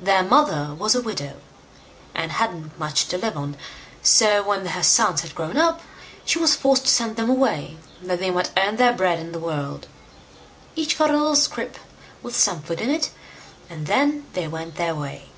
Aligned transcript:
Their 0.00 0.24
mother 0.24 0.74
was 0.76 0.96
a 0.96 1.00
widow, 1.00 1.36
and 2.12 2.32
hadn't 2.32 2.76
much 2.76 3.06
to 3.06 3.16
live 3.16 3.36
on; 3.36 3.56
so 4.02 4.42
when 4.42 4.66
her 4.66 4.82
sons 4.82 5.20
had 5.20 5.32
grown 5.36 5.56
up, 5.56 5.80
she 6.24 6.40
was 6.40 6.56
forced 6.56 6.86
to 6.86 6.90
send 6.90 7.14
them 7.14 7.30
away, 7.30 7.76
that 8.02 8.18
they 8.18 8.32
might 8.32 8.50
earn 8.56 8.78
their 8.78 8.92
bread 8.92 9.20
in 9.20 9.30
the 9.30 9.38
world. 9.38 9.86
Each 10.74 10.98
got 10.98 11.10
a 11.10 11.16
little 11.16 11.36
scrip 11.36 11.76
with 12.20 12.34
some 12.34 12.62
food 12.62 12.80
in 12.80 12.90
it, 12.90 13.10
and 13.70 13.86
then 13.86 14.26
they 14.32 14.48
went 14.48 14.74
their 14.74 14.96
way. 14.96 15.28